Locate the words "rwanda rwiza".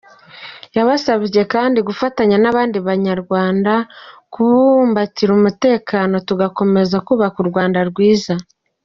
7.51-8.33